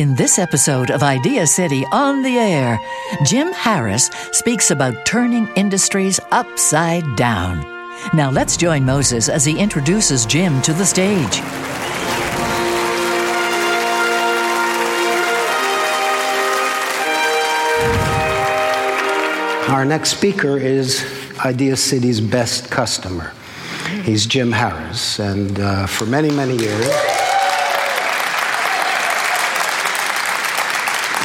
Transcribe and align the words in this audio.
In 0.00 0.14
this 0.14 0.38
episode 0.38 0.90
of 0.90 1.02
Idea 1.02 1.46
City 1.46 1.84
on 1.92 2.22
the 2.22 2.38
Air, 2.38 2.80
Jim 3.22 3.52
Harris 3.52 4.06
speaks 4.32 4.70
about 4.70 5.04
turning 5.04 5.46
industries 5.56 6.18
upside 6.30 7.04
down. 7.16 7.60
Now 8.14 8.30
let's 8.30 8.56
join 8.56 8.82
Moses 8.82 9.28
as 9.28 9.44
he 9.44 9.58
introduces 9.58 10.24
Jim 10.24 10.62
to 10.62 10.72
the 10.72 10.86
stage. 10.86 11.40
Our 19.68 19.84
next 19.84 20.12
speaker 20.16 20.56
is 20.56 21.04
Idea 21.44 21.76
City's 21.76 22.22
best 22.22 22.70
customer. 22.70 23.34
He's 24.04 24.24
Jim 24.24 24.50
Harris, 24.50 25.18
and 25.18 25.60
uh, 25.60 25.86
for 25.86 26.06
many, 26.06 26.30
many 26.30 26.56
years, 26.56 27.19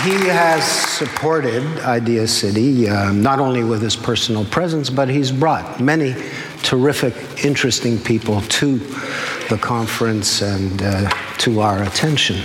he 0.05 0.27
has 0.27 0.63
supported 0.63 1.63
Idea 1.79 2.27
City, 2.27 2.87
uh, 2.87 3.11
not 3.11 3.39
only 3.39 3.63
with 3.63 3.81
his 3.81 3.95
personal 3.95 4.45
presence, 4.45 4.87
but 4.91 5.09
he's 5.09 5.31
brought 5.31 5.81
many 5.81 6.13
terrific, 6.61 7.15
interesting 7.43 7.97
people 7.97 8.41
to 8.41 8.77
the 9.49 9.57
conference 9.59 10.43
and 10.43 10.83
uh, 10.83 11.09
to 11.39 11.59
our 11.59 11.81
attention. 11.81 12.37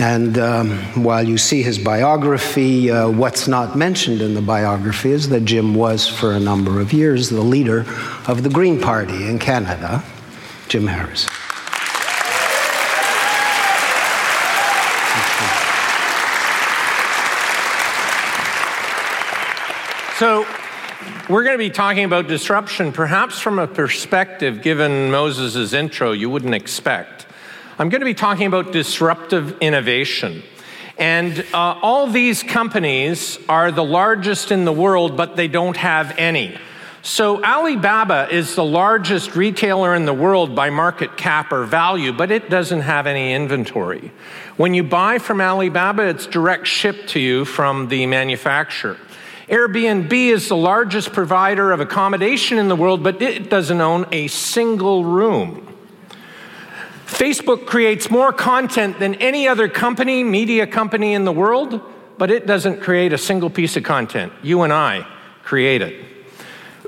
And 0.00 0.38
um, 0.38 0.78
while 1.04 1.22
you 1.22 1.36
see 1.36 1.62
his 1.62 1.78
biography, 1.78 2.90
uh, 2.90 3.10
what's 3.10 3.46
not 3.46 3.76
mentioned 3.76 4.22
in 4.22 4.32
the 4.32 4.40
biography 4.40 5.10
is 5.10 5.28
that 5.28 5.44
Jim 5.44 5.74
was, 5.74 6.08
for 6.08 6.32
a 6.32 6.40
number 6.40 6.80
of 6.80 6.94
years, 6.94 7.28
the 7.28 7.42
leader 7.42 7.80
of 8.26 8.42
the 8.42 8.48
Green 8.48 8.80
Party 8.80 9.28
in 9.28 9.38
Canada. 9.38 10.02
Jim 10.68 10.86
Harris. 10.86 11.28
So, 20.20 20.46
we're 21.30 21.44
going 21.44 21.54
to 21.54 21.64
be 21.64 21.70
talking 21.70 22.04
about 22.04 22.28
disruption, 22.28 22.92
perhaps 22.92 23.40
from 23.40 23.58
a 23.58 23.66
perspective, 23.66 24.60
given 24.60 25.10
Moses' 25.10 25.72
intro, 25.72 26.12
you 26.12 26.28
wouldn't 26.28 26.54
expect. 26.54 27.26
I'm 27.78 27.88
going 27.88 28.02
to 28.02 28.04
be 28.04 28.12
talking 28.12 28.44
about 28.44 28.70
disruptive 28.70 29.56
innovation. 29.62 30.42
And 30.98 31.42
uh, 31.54 31.78
all 31.80 32.06
these 32.06 32.42
companies 32.42 33.38
are 33.48 33.72
the 33.72 33.82
largest 33.82 34.52
in 34.52 34.66
the 34.66 34.74
world, 34.74 35.16
but 35.16 35.36
they 35.36 35.48
don't 35.48 35.78
have 35.78 36.14
any. 36.18 36.54
So, 37.00 37.42
Alibaba 37.42 38.28
is 38.30 38.54
the 38.54 38.62
largest 38.62 39.34
retailer 39.34 39.94
in 39.94 40.04
the 40.04 40.12
world 40.12 40.54
by 40.54 40.68
market 40.68 41.16
cap 41.16 41.50
or 41.50 41.64
value, 41.64 42.12
but 42.12 42.30
it 42.30 42.50
doesn't 42.50 42.82
have 42.82 43.06
any 43.06 43.32
inventory. 43.32 44.12
When 44.58 44.74
you 44.74 44.82
buy 44.82 45.16
from 45.16 45.40
Alibaba, 45.40 46.08
it's 46.08 46.26
direct 46.26 46.66
shipped 46.66 47.08
to 47.10 47.20
you 47.20 47.46
from 47.46 47.88
the 47.88 48.04
manufacturer. 48.04 48.98
Airbnb 49.50 50.12
is 50.12 50.48
the 50.48 50.56
largest 50.56 51.12
provider 51.12 51.72
of 51.72 51.80
accommodation 51.80 52.56
in 52.56 52.68
the 52.68 52.76
world, 52.76 53.02
but 53.02 53.20
it 53.20 53.50
doesn't 53.50 53.80
own 53.80 54.06
a 54.12 54.28
single 54.28 55.04
room. 55.04 55.66
Facebook 57.06 57.66
creates 57.66 58.08
more 58.10 58.32
content 58.32 59.00
than 59.00 59.16
any 59.16 59.48
other 59.48 59.68
company, 59.68 60.22
media 60.22 60.68
company 60.68 61.14
in 61.14 61.24
the 61.24 61.32
world, 61.32 61.80
but 62.16 62.30
it 62.30 62.46
doesn't 62.46 62.80
create 62.80 63.12
a 63.12 63.18
single 63.18 63.50
piece 63.50 63.76
of 63.76 63.82
content. 63.82 64.32
You 64.40 64.62
and 64.62 64.72
I 64.72 65.04
create 65.42 65.82
it. 65.82 66.06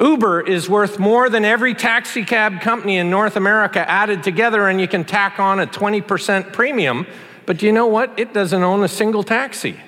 Uber 0.01 0.43
is 0.43 0.71
worth 0.71 1.01
more 1.01 1.29
than 1.29 1.45
every 1.45 1.75
taxi 1.75 2.25
cab 2.25 2.61
company 2.61 2.97
in 2.97 3.11
North 3.11 3.35
America 3.35 3.89
added 3.91 4.23
together, 4.23 4.69
and 4.69 4.81
you 4.81 4.87
can 4.87 5.05
tack 5.05 5.41
on 5.41 5.59
a 5.59 5.67
20% 5.67 6.53
premium. 6.53 7.09
But 7.45 7.61
you 7.61 7.73
know 7.73 7.89
what? 7.89 8.17
It 8.17 8.33
doesn't 8.33 8.63
own 8.63 8.85
a 8.85 8.89
single 8.89 9.25
taxi. 9.25 9.81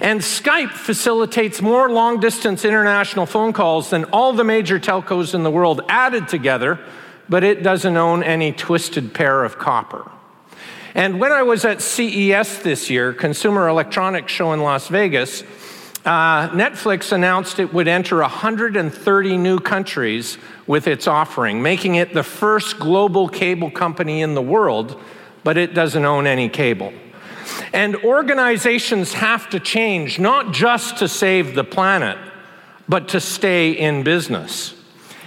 And 0.00 0.20
Skype 0.20 0.72
facilitates 0.72 1.62
more 1.62 1.90
long 1.90 2.20
distance 2.20 2.64
international 2.64 3.26
phone 3.26 3.52
calls 3.52 3.90
than 3.90 4.04
all 4.06 4.32
the 4.32 4.44
major 4.44 4.80
telcos 4.80 5.34
in 5.34 5.42
the 5.42 5.50
world 5.50 5.82
added 5.88 6.28
together, 6.28 6.80
but 7.28 7.44
it 7.44 7.62
doesn't 7.62 7.96
own 7.96 8.22
any 8.22 8.52
twisted 8.52 9.14
pair 9.14 9.44
of 9.44 9.58
copper. 9.58 10.10
And 10.94 11.18
when 11.18 11.32
I 11.32 11.42
was 11.42 11.64
at 11.64 11.82
CES 11.82 12.60
this 12.60 12.88
year, 12.88 13.12
Consumer 13.12 13.68
Electronics 13.68 14.32
Show 14.32 14.52
in 14.52 14.60
Las 14.60 14.88
Vegas, 14.88 15.42
uh, 16.04 16.50
Netflix 16.50 17.12
announced 17.12 17.58
it 17.58 17.72
would 17.72 17.88
enter 17.88 18.20
130 18.20 19.36
new 19.38 19.58
countries 19.58 20.38
with 20.66 20.86
its 20.86 21.06
offering, 21.06 21.62
making 21.62 21.94
it 21.94 22.12
the 22.12 22.22
first 22.22 22.78
global 22.78 23.28
cable 23.28 23.70
company 23.70 24.20
in 24.22 24.34
the 24.34 24.42
world, 24.42 25.00
but 25.42 25.56
it 25.56 25.74
doesn't 25.74 26.04
own 26.04 26.26
any 26.26 26.48
cable. 26.48 26.92
And 27.72 27.96
organizations 27.96 29.14
have 29.14 29.50
to 29.50 29.60
change, 29.60 30.18
not 30.18 30.52
just 30.52 30.98
to 30.98 31.08
save 31.08 31.54
the 31.54 31.64
planet, 31.64 32.18
but 32.88 33.08
to 33.08 33.20
stay 33.20 33.72
in 33.72 34.02
business. 34.02 34.74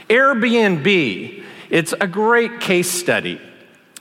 Airbnb, 0.10 1.44
it's 1.70 1.94
a 2.00 2.08
great 2.08 2.60
case 2.60 2.90
study. 2.90 3.42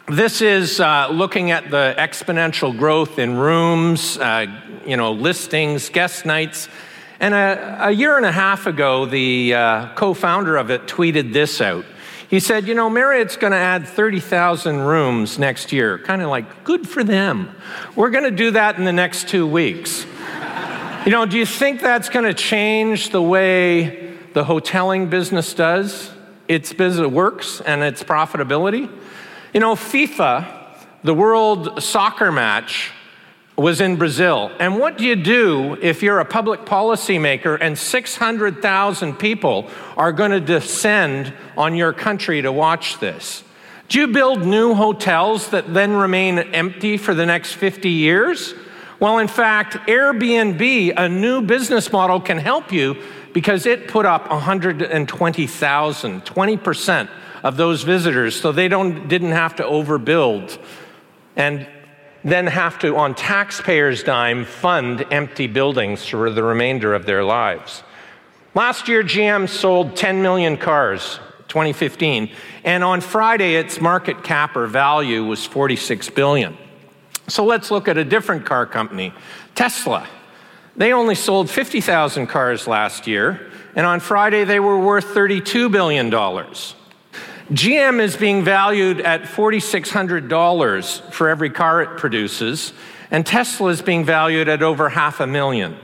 This 0.08 0.40
is 0.40 0.78
uh, 0.78 1.08
looking 1.10 1.50
at 1.50 1.70
the 1.70 1.94
exponential 1.98 2.76
growth 2.76 3.18
in 3.18 3.36
rooms, 3.36 4.16
uh, 4.18 4.46
you 4.86 4.96
know, 4.96 5.12
listings, 5.12 5.88
guest 5.88 6.24
nights. 6.24 6.68
And 7.18 7.34
a, 7.34 7.88
a 7.88 7.90
year 7.90 8.16
and 8.16 8.24
a 8.24 8.30
half 8.30 8.66
ago, 8.66 9.06
the 9.06 9.54
uh, 9.54 9.94
co 9.94 10.14
founder 10.14 10.56
of 10.56 10.70
it 10.70 10.86
tweeted 10.86 11.32
this 11.32 11.60
out. 11.60 11.84
He 12.28 12.40
said, 12.40 12.66
You 12.66 12.74
know, 12.74 12.90
Marriott's 12.90 13.36
going 13.36 13.52
to 13.52 13.58
add 13.58 13.86
30,000 13.86 14.80
rooms 14.80 15.38
next 15.38 15.72
year. 15.72 15.98
Kind 15.98 16.22
of 16.22 16.28
like, 16.28 16.64
good 16.64 16.88
for 16.88 17.04
them. 17.04 17.50
We're 17.94 18.10
going 18.10 18.24
to 18.24 18.30
do 18.30 18.50
that 18.52 18.76
in 18.78 18.84
the 18.84 18.92
next 18.92 19.28
two 19.28 19.46
weeks. 19.46 20.04
you 21.04 21.12
know, 21.12 21.26
do 21.26 21.38
you 21.38 21.46
think 21.46 21.80
that's 21.80 22.08
going 22.08 22.24
to 22.24 22.34
change 22.34 23.10
the 23.10 23.22
way 23.22 24.16
the 24.32 24.44
hoteling 24.44 25.08
business 25.08 25.54
does? 25.54 26.12
Its 26.48 26.72
business 26.72 27.08
works 27.08 27.60
and 27.60 27.82
its 27.82 28.02
profitability? 28.02 28.90
You 29.54 29.60
know, 29.60 29.74
FIFA, 29.74 30.46
the 31.04 31.14
world 31.14 31.82
soccer 31.82 32.32
match, 32.32 32.92
was 33.56 33.80
in 33.80 33.96
Brazil. 33.96 34.50
And 34.58 34.78
what 34.78 34.98
do 34.98 35.04
you 35.04 35.16
do 35.16 35.78
if 35.80 36.02
you're 36.02 36.18
a 36.18 36.24
public 36.24 36.66
policymaker 36.66 37.56
and 37.60 37.78
600,000 37.78 39.18
people 39.18 39.70
are 39.96 40.12
going 40.12 40.30
to 40.30 40.40
descend 40.40 41.32
on 41.56 41.74
your 41.74 41.92
country 41.92 42.42
to 42.42 42.52
watch 42.52 42.98
this? 43.00 43.42
Do 43.88 44.00
you 44.00 44.08
build 44.08 44.44
new 44.44 44.74
hotels 44.74 45.50
that 45.50 45.72
then 45.72 45.92
remain 45.92 46.38
empty 46.38 46.96
for 46.96 47.14
the 47.14 47.24
next 47.24 47.54
50 47.54 47.88
years? 47.88 48.52
Well, 48.98 49.18
in 49.18 49.28
fact, 49.28 49.74
Airbnb, 49.88 50.94
a 50.96 51.08
new 51.08 51.40
business 51.42 51.92
model, 51.92 52.20
can 52.20 52.38
help 52.38 52.72
you 52.72 52.96
because 53.32 53.64
it 53.64 53.88
put 53.88 54.06
up 54.06 54.28
120,000, 54.30 56.24
20% 56.24 57.08
of 57.42 57.56
those 57.56 57.82
visitors, 57.84 58.38
so 58.38 58.50
they 58.50 58.66
don't, 58.66 59.08
didn't 59.08 59.32
have 59.32 59.56
to 59.56 59.62
overbuild. 59.62 60.58
And 61.36 61.68
then 62.26 62.48
have 62.48 62.76
to, 62.80 62.96
on 62.96 63.14
taxpayers' 63.14 64.02
dime, 64.02 64.44
fund 64.44 65.06
empty 65.12 65.46
buildings 65.46 66.04
for 66.04 66.28
the 66.28 66.42
remainder 66.42 66.92
of 66.92 67.06
their 67.06 67.22
lives. 67.22 67.84
Last 68.52 68.88
year, 68.88 69.04
GM 69.04 69.48
sold 69.48 69.94
10 69.94 70.22
million 70.22 70.56
cars, 70.56 71.20
2015. 71.46 72.30
And 72.64 72.82
on 72.82 73.00
Friday, 73.00 73.54
its 73.54 73.80
market 73.80 74.24
cap 74.24 74.56
or 74.56 74.66
value 74.66 75.24
was 75.24 75.44
46 75.44 76.10
billion. 76.10 76.56
So 77.28 77.44
let's 77.44 77.70
look 77.70 77.86
at 77.86 77.96
a 77.96 78.04
different 78.04 78.44
car 78.44 78.66
company, 78.66 79.12
Tesla. 79.54 80.08
They 80.76 80.92
only 80.92 81.14
sold 81.14 81.48
50,000 81.48 82.26
cars 82.26 82.66
last 82.66 83.06
year, 83.06 83.52
and 83.76 83.86
on 83.86 84.00
Friday 84.00 84.42
they 84.42 84.58
were 84.58 84.78
worth 84.78 85.06
$32 85.06 85.70
billion. 85.70 86.10
GM 87.52 88.00
is 88.00 88.16
being 88.16 88.42
valued 88.42 89.00
at 89.00 89.22
$4,600 89.22 91.12
for 91.12 91.28
every 91.28 91.48
car 91.48 91.80
it 91.80 91.96
produces, 91.96 92.72
and 93.12 93.24
Tesla 93.24 93.68
is 93.68 93.82
being 93.82 94.04
valued 94.04 94.48
at 94.48 94.64
over 94.64 94.88
half 94.88 95.20
a 95.20 95.28
million. 95.28 95.76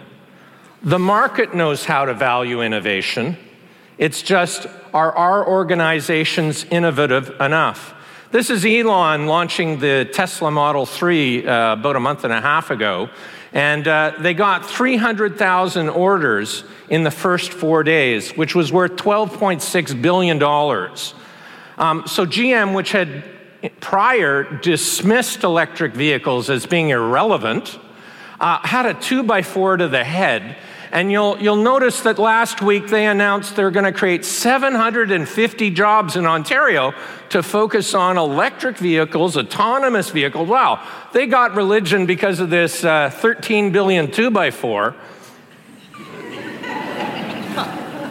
The 0.82 0.98
market 0.98 1.54
knows 1.54 1.84
how 1.84 2.06
to 2.06 2.14
value 2.14 2.62
innovation. 2.62 3.36
It's 3.96 4.22
just, 4.22 4.66
are 4.92 5.12
our 5.12 5.46
organizations 5.46 6.64
innovative 6.64 7.40
enough? 7.40 7.94
This 8.32 8.50
is 8.50 8.66
Elon 8.66 9.26
launching 9.26 9.78
the 9.78 10.10
Tesla 10.12 10.50
Model 10.50 10.84
3 10.84 11.46
uh, 11.46 11.74
about 11.74 11.94
a 11.94 12.00
month 12.00 12.24
and 12.24 12.32
a 12.32 12.40
half 12.40 12.72
ago. 12.72 13.08
And 13.52 13.86
uh, 13.86 14.14
they 14.18 14.34
got 14.34 14.66
300,000 14.66 15.90
orders 15.90 16.64
in 16.88 17.04
the 17.04 17.10
first 17.12 17.52
four 17.52 17.84
days, 17.84 18.32
which 18.32 18.56
was 18.56 18.72
worth 18.72 18.96
$12.6 18.96 20.02
billion. 20.02 20.38
Um, 21.78 22.04
so 22.06 22.26
GM, 22.26 22.74
which 22.74 22.92
had 22.92 23.24
prior 23.80 24.44
dismissed 24.60 25.44
electric 25.44 25.94
vehicles 25.94 26.50
as 26.50 26.66
being 26.66 26.90
irrelevant, 26.90 27.78
uh, 28.40 28.58
had 28.66 28.86
a 28.86 28.94
two 28.94 29.22
by 29.22 29.42
four 29.42 29.76
to 29.76 29.88
the 29.88 30.04
head 30.04 30.56
and 30.92 31.10
you'll, 31.10 31.40
you'll 31.40 31.56
notice 31.56 32.02
that 32.02 32.18
last 32.18 32.60
week 32.60 32.88
they 32.88 33.06
announced 33.06 33.56
they're 33.56 33.70
going 33.70 33.90
to 33.90 33.98
create 33.98 34.26
750 34.26 35.70
jobs 35.70 36.16
in 36.16 36.26
Ontario 36.26 36.92
to 37.30 37.42
focus 37.42 37.94
on 37.94 38.18
electric 38.18 38.76
vehicles, 38.76 39.38
autonomous 39.38 40.10
vehicles. 40.10 40.50
Wow, 40.50 40.86
they 41.14 41.26
got 41.26 41.54
religion 41.54 42.04
because 42.04 42.40
of 42.40 42.50
this 42.50 42.84
uh, 42.84 43.08
13 43.08 43.72
billion 43.72 44.08
2x4. 44.08 44.94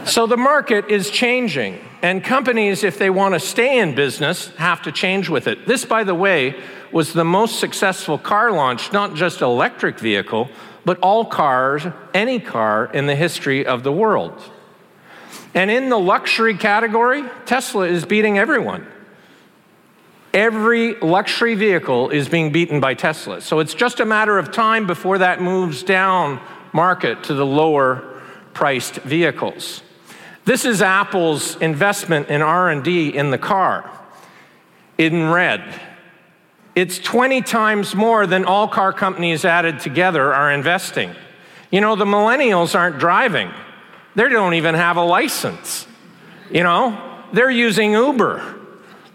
so 0.08 0.26
the 0.26 0.38
market 0.38 0.90
is 0.90 1.12
changing. 1.12 1.80
And 2.02 2.24
companies, 2.24 2.84
if 2.84 2.98
they 2.98 3.12
want 3.12 3.36
to 3.36 3.40
stay 3.40 3.80
in 3.80 3.94
business, 3.94 4.50
have 4.56 4.82
to 4.84 4.92
change 4.92 5.30
with 5.30 5.48
it. 5.48 5.68
This, 5.68 5.86
by 5.86 6.04
the 6.04 6.16
way, 6.16 6.56
was 6.92 7.14
the 7.14 7.24
most 7.24 7.60
successful 7.60 8.18
car 8.18 8.52
launch, 8.52 8.92
not 8.92 9.14
just 9.14 9.42
electric 9.42 10.00
vehicle, 10.00 10.50
but 10.84 10.98
all 11.00 11.26
cars, 11.26 11.86
any 12.14 12.40
car 12.40 12.86
in 12.92 13.06
the 13.06 13.16
history 13.16 13.66
of 13.66 13.84
the 13.84 13.92
world. 13.92 14.42
And 15.54 15.70
in 15.70 15.90
the 15.90 16.00
luxury 16.00 16.58
category, 16.58 17.24
Tesla 17.46 17.86
is 17.86 18.04
beating 18.06 18.40
everyone. 18.40 18.88
Every 20.34 20.96
luxury 20.96 21.56
vehicle 21.56 22.10
is 22.10 22.30
being 22.30 22.52
beaten 22.52 22.80
by 22.80 22.94
Tesla. 22.94 23.42
So 23.42 23.60
it's 23.60 23.74
just 23.74 24.00
a 24.00 24.06
matter 24.06 24.40
of 24.40 24.52
time 24.52 24.88
before 24.88 25.20
that 25.20 25.42
moves 25.42 25.84
down 25.84 26.42
market 26.74 27.24
to 27.26 27.34
the 27.34 27.46
lower 27.46 28.22
priced 28.54 28.96
vehicles. 28.96 29.84
This 30.44 30.66
is 30.66 30.82
Apple's 30.82 31.56
investment 31.58 32.30
in 32.30 32.42
R&D 32.42 33.10
in 33.10 33.30
the 33.30 33.38
car 33.38 33.90
in 34.98 35.30
red. 35.30 35.64
It's 36.76 37.00
20 37.00 37.42
times 37.42 37.96
more 37.96 38.26
than 38.26 38.46
all 38.46 38.68
car 38.68 38.94
companies 38.94 39.46
added 39.46 39.80
together 39.80 40.34
are 40.34 40.52
investing. 40.52 41.16
You 41.70 41.82
know, 41.82 41.96
the 41.96 42.06
millennials 42.06 42.78
aren't 42.78 42.98
driving, 42.98 43.52
they 44.16 44.30
don't 44.30 44.56
even 44.56 44.76
have 44.76 44.98
a 44.98 45.04
license. 45.04 45.88
You 46.50 46.64
know, 46.64 47.24
they're 47.34 47.52
using 47.52 47.94
Uber, 47.94 48.60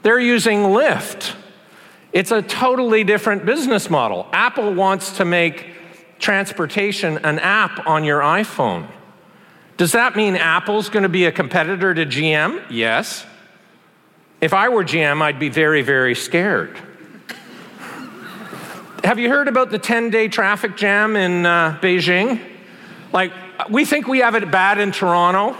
they're 0.02 0.20
using 0.20 0.60
Lyft. 0.60 1.34
It's 2.12 2.30
a 2.30 2.40
totally 2.40 3.04
different 3.04 3.44
business 3.44 3.90
model. 3.90 4.26
Apple 4.32 4.72
wants 4.72 5.18
to 5.18 5.24
make 5.24 5.66
transportation 6.18 7.18
an 7.18 7.38
app 7.40 7.86
on 7.86 8.04
your 8.04 8.20
iPhone. 8.20 8.88
Does 9.76 9.92
that 9.92 10.16
mean 10.16 10.36
Apple's 10.36 10.88
going 10.88 11.02
to 11.02 11.08
be 11.08 11.26
a 11.26 11.32
competitor 11.32 11.92
to 11.94 12.06
GM? 12.06 12.62
Yes. 12.70 13.26
If 14.40 14.52
I 14.52 14.68
were 14.68 14.84
GM, 14.84 15.22
I'd 15.22 15.38
be 15.38 15.48
very, 15.48 15.82
very 15.82 16.14
scared 16.14 16.78
have 19.06 19.20
you 19.20 19.28
heard 19.28 19.46
about 19.46 19.70
the 19.70 19.78
10 19.78 20.10
day 20.10 20.26
traffic 20.26 20.76
jam 20.76 21.14
in 21.14 21.46
uh, 21.46 21.78
Beijing? 21.80 22.40
Like, 23.12 23.32
we 23.70 23.84
think 23.84 24.08
we 24.08 24.18
have 24.18 24.34
it 24.34 24.50
bad 24.50 24.78
in 24.78 24.90
Toronto. 24.90 25.56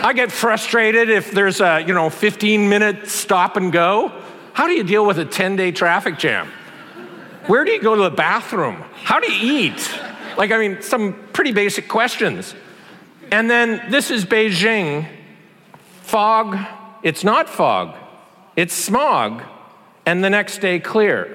I 0.00 0.12
get 0.14 0.30
frustrated 0.30 1.08
if 1.08 1.32
there's 1.32 1.60
a, 1.60 1.80
you 1.80 1.94
know, 1.94 2.10
15 2.10 2.68
minute 2.68 3.08
stop 3.08 3.56
and 3.56 3.72
go. 3.72 4.12
How 4.52 4.66
do 4.66 4.74
you 4.74 4.84
deal 4.84 5.06
with 5.06 5.18
a 5.18 5.24
10 5.24 5.56
day 5.56 5.72
traffic 5.72 6.18
jam? 6.18 6.48
Where 7.46 7.64
do 7.64 7.72
you 7.72 7.80
go 7.80 7.96
to 7.96 8.02
the 8.02 8.10
bathroom? 8.10 8.76
How 9.02 9.18
do 9.18 9.32
you 9.32 9.70
eat? 9.70 9.90
Like, 10.38 10.52
I 10.52 10.58
mean, 10.58 10.80
some 10.82 11.14
pretty 11.32 11.50
basic 11.52 11.88
questions. 11.88 12.54
And 13.32 13.50
then 13.50 13.90
this 13.90 14.10
is 14.10 14.24
Beijing. 14.24 15.08
Fog, 16.02 16.56
it's 17.02 17.22
not 17.24 17.50
fog, 17.50 17.94
it's 18.56 18.72
smog 18.72 19.42
and 20.06 20.24
the 20.24 20.30
next 20.30 20.62
day 20.62 20.80
clear. 20.80 21.34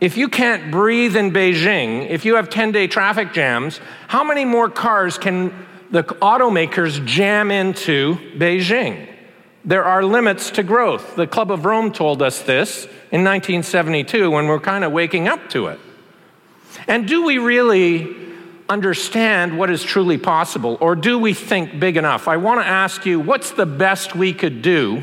If 0.00 0.16
you 0.16 0.28
can't 0.28 0.70
breathe 0.70 1.16
in 1.16 1.32
Beijing, 1.32 2.08
if 2.08 2.24
you 2.24 2.36
have 2.36 2.48
10 2.48 2.72
day 2.72 2.86
traffic 2.86 3.34
jams, 3.34 3.78
how 4.08 4.24
many 4.24 4.46
more 4.46 4.70
cars 4.70 5.18
can 5.18 5.52
the 5.90 6.02
automakers 6.02 7.04
jam 7.04 7.50
into 7.50 8.16
Beijing? 8.38 9.06
There 9.66 9.84
are 9.84 10.02
limits 10.02 10.50
to 10.52 10.62
growth. 10.62 11.16
The 11.16 11.26
Club 11.26 11.50
of 11.50 11.66
Rome 11.66 11.92
told 11.92 12.22
us 12.22 12.40
this 12.40 12.84
in 13.10 13.22
1972 13.24 14.30
when 14.30 14.46
we're 14.46 14.60
kind 14.60 14.84
of 14.84 14.92
waking 14.92 15.28
up 15.28 15.50
to 15.50 15.66
it. 15.66 15.80
And 16.88 17.06
do 17.06 17.24
we 17.24 17.38
really 17.38 18.25
understand 18.68 19.58
what 19.58 19.70
is 19.70 19.82
truly 19.82 20.18
possible, 20.18 20.76
or 20.80 20.96
do 20.96 21.18
we 21.18 21.34
think 21.34 21.78
big 21.78 21.96
enough? 21.96 22.28
I 22.28 22.36
want 22.36 22.60
to 22.60 22.66
ask 22.66 23.06
you 23.06 23.20
what's 23.20 23.52
the 23.52 23.66
best 23.66 24.14
we 24.14 24.32
could 24.32 24.62
do 24.62 25.02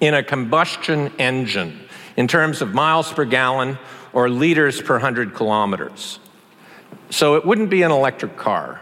in 0.00 0.14
a 0.14 0.22
combustion 0.22 1.12
engine? 1.18 1.82
in 2.16 2.28
terms 2.28 2.62
of 2.62 2.74
miles 2.74 3.12
per 3.12 3.24
gallon 3.24 3.78
or 4.12 4.28
liters 4.28 4.80
per 4.80 4.94
100 4.94 5.34
kilometers. 5.34 6.18
So 7.10 7.36
it 7.36 7.44
wouldn't 7.44 7.70
be 7.70 7.82
an 7.82 7.90
electric 7.90 8.36
car. 8.36 8.80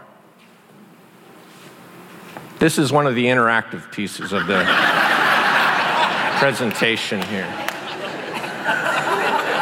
This 2.59 2.77
is 2.77 2.91
one 2.91 3.07
of 3.07 3.15
the 3.15 3.25
interactive 3.25 3.91
pieces 3.91 4.33
of 4.33 4.45
the 4.47 4.63
presentation 6.39 7.21
here. 7.23 7.47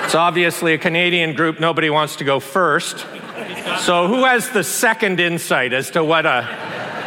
It's 0.10 0.16
obviously 0.16 0.74
a 0.74 0.78
Canadian 0.80 1.36
group, 1.36 1.60
nobody 1.60 1.92
wants 1.92 2.16
to 2.16 2.24
go 2.24 2.40
first. 2.40 3.06
So, 3.82 4.08
who 4.08 4.24
has 4.24 4.50
the 4.50 4.64
second 4.64 5.20
insight 5.20 5.72
as 5.72 5.92
to 5.92 6.04
what 6.04 6.26
a. 6.26 6.48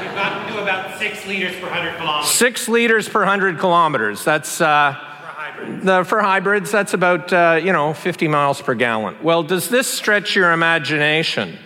We've 0.00 0.14
got 0.14 0.46
to 0.46 0.52
do 0.52 0.60
about 0.60 1.00
six 1.00 1.26
liters 1.26 1.56
per 1.56 1.62
100 1.62 1.96
kilometers. 1.96 2.30
Six 2.30 2.68
liters 2.68 3.08
per 3.08 3.18
100 3.18 3.58
kilometers. 3.58 4.24
That's. 4.24 4.60
Uh, 4.60 4.94
for 4.94 5.00
hybrids. 5.00 5.84
the, 5.84 6.04
for 6.04 6.22
hybrids, 6.22 6.70
that's 6.70 6.94
about, 6.94 7.32
uh, 7.32 7.58
you 7.60 7.72
know, 7.72 7.92
50 7.92 8.28
miles 8.28 8.62
per 8.62 8.74
gallon. 8.74 9.16
Well, 9.20 9.42
does 9.42 9.68
this 9.68 9.88
stretch 9.88 10.36
your 10.36 10.52
imagination? 10.52 11.58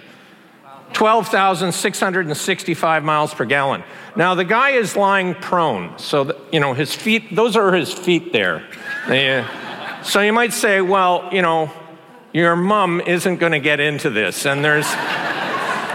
12,665 0.95 3.05
miles 3.05 3.35
per 3.35 3.45
gallon. 3.45 3.85
Now, 4.17 4.35
the 4.35 4.47
guy 4.47 4.71
is 4.71 4.97
lying 4.97 5.35
prone, 5.35 5.99
so, 5.99 6.25
that, 6.25 6.39
you 6.51 6.61
know, 6.61 6.73
his 6.73 6.95
feet, 6.95 7.37
those 7.37 7.57
are 7.57 7.75
his 7.75 7.93
feet 7.93 8.33
there. 8.33 8.67
They, 9.07 9.41
uh, 9.41 9.47
so 10.07 10.21
you 10.21 10.33
might 10.33 10.53
say, 10.53 10.81
well, 10.81 11.29
you 11.33 11.43
know, 11.43 11.71
your 12.33 12.55
mom 12.55 13.01
isn't 13.01 13.39
going 13.39 13.51
to 13.51 13.59
get 13.59 13.81
into 13.81 14.09
this, 14.09 14.47
and 14.47 14.65
there's, 14.65 14.87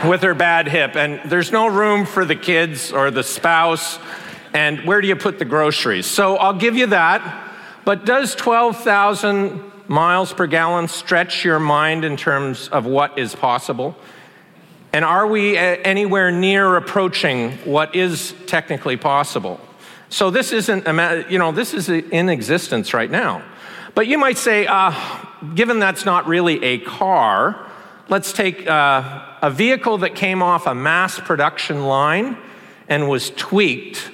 with 0.06 0.22
her 0.24 0.34
bad 0.34 0.68
hip, 0.68 0.98
and 0.98 1.22
there's 1.32 1.54
no 1.54 1.68
room 1.68 2.06
for 2.06 2.26
the 2.26 2.36
kids 2.36 2.92
or 2.92 3.10
the 3.10 3.24
spouse, 3.24 4.00
and 4.54 4.86
where 4.86 5.00
do 5.00 5.08
you 5.08 5.16
put 5.16 5.40
the 5.40 5.46
groceries? 5.46 6.06
So 6.06 6.36
I'll 6.36 6.58
give 6.58 6.76
you 6.76 6.88
that. 6.88 7.54
But 7.86 8.06
does 8.06 8.36
12,000 8.36 9.72
miles 9.88 10.34
per 10.34 10.46
gallon 10.46 10.90
stretch 10.90 11.46
your 11.46 11.60
mind 11.60 12.04
in 12.04 12.18
terms 12.18 12.68
of 12.68 12.86
what 12.86 13.18
is 13.18 13.34
possible? 13.34 13.96
And 14.92 15.06
are 15.06 15.26
we 15.26 15.58
uh, 15.58 15.62
anywhere 15.62 16.32
near 16.32 16.76
approaching 16.76 17.52
what 17.60 17.96
is 17.96 18.36
technically 18.46 18.98
possible? 18.98 19.62
So 20.10 20.30
this 20.30 20.52
isn't, 20.52 20.86
you 21.32 21.40
know, 21.40 21.54
this 21.54 21.74
is 21.74 21.88
in 21.88 22.28
existence 22.28 22.94
right 22.94 23.10
now. 23.10 23.42
But 23.94 24.08
you 24.08 24.18
might 24.18 24.38
say, 24.38 24.66
uh, 24.68 24.94
given 25.56 25.80
that's 25.80 26.06
not 26.06 26.28
really 26.28 26.64
a 26.64 26.78
car, 26.80 27.70
let's 28.10 28.32
take 28.32 28.68
uh, 28.68 29.26
a 29.42 29.50
vehicle 29.50 30.00
that 30.00 30.16
came 30.16 30.42
off 30.42 30.66
a 30.68 30.76
mass 30.76 31.20
production 31.20 31.86
line 31.86 32.38
and 32.88 33.10
was 33.10 33.32
tweaked. 33.32 34.12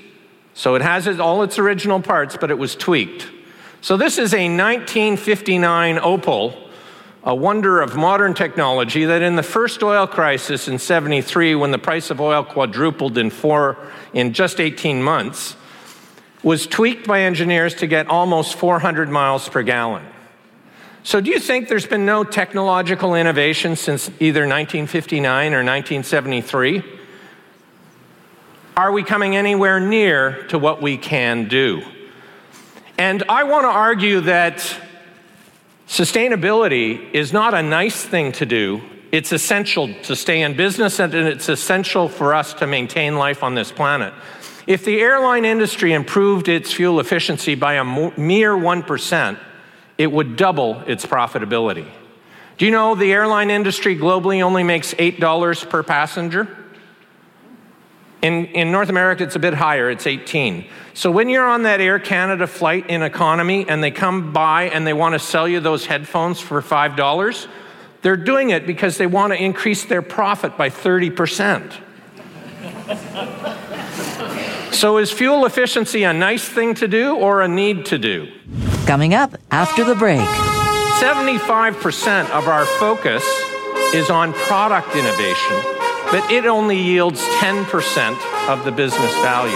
So 0.53 0.75
it 0.75 0.81
has 0.81 1.07
all 1.19 1.43
its 1.43 1.59
original 1.59 2.01
parts, 2.01 2.37
but 2.39 2.49
it 2.49 2.57
was 2.57 2.75
tweaked. 2.75 3.27
So, 3.79 3.95
this 3.95 4.17
is 4.17 4.33
a 4.33 4.49
1959 4.49 5.97
Opel, 5.97 6.69
a 7.23 7.35
wonder 7.35 7.79
of 7.79 7.95
modern 7.95 8.33
technology 8.33 9.05
that 9.05 9.21
in 9.21 9.35
the 9.35 9.43
first 9.43 9.83
oil 9.83 10.07
crisis 10.07 10.67
in 10.67 10.79
73, 10.79 11.53
when 11.53 11.69
the 11.69 11.77
price 11.77 12.09
of 12.09 12.19
oil 12.19 12.43
quadrupled 12.43 13.19
in, 13.19 13.29
four, 13.29 13.77
in 14.13 14.33
just 14.33 14.59
18 14.59 15.01
months, 15.01 15.55
was 16.47 16.65
tweaked 16.65 17.05
by 17.05 17.23
engineers 17.23 17.75
to 17.75 17.85
get 17.85 18.07
almost 18.07 18.55
400 18.55 19.09
miles 19.09 19.49
per 19.49 19.61
gallon. 19.63 20.05
So, 21.03 21.19
do 21.19 21.29
you 21.29 21.39
think 21.39 21.67
there's 21.67 21.85
been 21.85 22.05
no 22.05 22.23
technological 22.23 23.15
innovation 23.15 23.75
since 23.75 24.07
either 24.21 24.47
1959 24.47 25.53
or 25.53 25.57
1973? 25.57 26.83
Are 28.77 28.93
we 28.93 29.03
coming 29.03 29.35
anywhere 29.35 29.81
near 29.81 30.43
to 30.47 30.57
what 30.57 30.81
we 30.81 30.95
can 30.95 31.49
do? 31.49 31.81
And 32.97 33.23
I 33.27 33.43
want 33.43 33.65
to 33.65 33.69
argue 33.69 34.21
that 34.21 34.73
sustainability 35.85 37.11
is 37.13 37.33
not 37.33 37.55
a 37.55 37.61
nice 37.61 38.05
thing 38.05 38.31
to 38.33 38.45
do. 38.45 38.81
It's 39.11 39.33
essential 39.33 39.93
to 40.03 40.15
stay 40.15 40.43
in 40.43 40.55
business 40.55 40.99
and 40.99 41.13
it's 41.13 41.49
essential 41.49 42.07
for 42.07 42.33
us 42.33 42.53
to 42.53 42.67
maintain 42.67 43.17
life 43.17 43.43
on 43.43 43.53
this 43.53 43.69
planet. 43.69 44.13
If 44.67 44.83
the 44.83 44.99
airline 44.99 45.45
industry 45.45 45.93
improved 45.93 46.49
its 46.49 46.73
fuel 46.73 46.99
efficiency 46.99 47.55
by 47.55 47.75
a 47.75 47.85
mere 47.85 48.53
1%, 48.53 49.39
it 49.97 50.11
would 50.11 50.35
double 50.35 50.81
its 50.81 51.05
profitability. 51.05 51.87
Do 52.57 52.65
you 52.65 52.71
know 52.71 52.93
the 52.93 53.11
airline 53.13 53.49
industry 53.49 53.95
globally 53.95 54.41
only 54.41 54.63
makes 54.63 54.93
$8 54.95 55.69
per 55.69 55.83
passenger? 55.83 56.49
In, 58.21 58.47
in 58.47 58.71
North 58.71 58.89
America, 58.89 59.23
it's 59.23 59.35
a 59.35 59.39
bit 59.39 59.53
higher, 59.53 59.89
it's 59.89 60.05
18. 60.05 60.65
So 60.93 61.11
when 61.11 61.29
you're 61.29 61.47
on 61.47 61.63
that 61.63 61.79
Air 61.79 61.99
Canada 61.99 62.45
flight 62.45 62.89
in 62.89 63.03
economy 63.03 63.69
and 63.69 63.81
they 63.81 63.91
come 63.91 64.33
by 64.33 64.63
and 64.63 64.85
they 64.85 64.93
want 64.93 65.13
to 65.13 65.19
sell 65.19 65.47
you 65.47 65.59
those 65.61 65.85
headphones 65.85 66.41
for 66.41 66.61
$5, 66.61 67.47
they're 68.01 68.17
doing 68.17 68.49
it 68.49 68.67
because 68.67 68.97
they 68.97 69.07
want 69.07 69.31
to 69.31 69.41
increase 69.41 69.85
their 69.85 70.01
profit 70.01 70.57
by 70.57 70.69
30%. 70.69 71.73
So 74.71 74.97
is 74.97 75.11
fuel 75.11 75.45
efficiency 75.45 76.03
a 76.03 76.13
nice 76.13 76.47
thing 76.47 76.73
to 76.75 76.87
do 76.87 77.15
or 77.15 77.41
a 77.41 77.47
need 77.47 77.85
to 77.87 77.97
do? 77.97 78.31
Coming 78.85 79.13
up 79.13 79.35
after 79.51 79.83
the 79.83 79.95
break. 79.95 80.27
75% 80.99 82.29
of 82.31 82.47
our 82.47 82.65
focus 82.65 83.23
is 83.93 84.09
on 84.09 84.33
product 84.33 84.95
innovation, 84.95 85.57
but 86.11 86.29
it 86.31 86.45
only 86.45 86.77
yields 86.77 87.21
10% 87.39 88.49
of 88.49 88.65
the 88.65 88.71
business 88.71 89.13
value. 89.21 89.55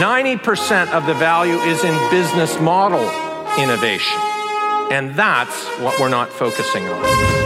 90% 0.00 0.92
of 0.92 1.06
the 1.06 1.14
value 1.14 1.56
is 1.60 1.82
in 1.82 2.10
business 2.10 2.60
model 2.60 3.02
innovation. 3.58 4.20
And 4.90 5.14
that's 5.14 5.66
what 5.80 5.98
we're 5.98 6.08
not 6.08 6.30
focusing 6.30 6.88
on. 6.88 7.37